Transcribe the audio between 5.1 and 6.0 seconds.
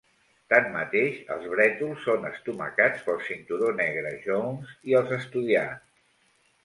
estudiants.